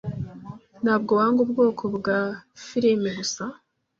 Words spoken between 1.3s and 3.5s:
ubwoko bwa firime gusa?